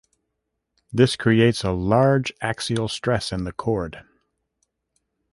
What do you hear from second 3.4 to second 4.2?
the cord.